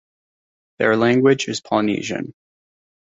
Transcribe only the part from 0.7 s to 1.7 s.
Their language is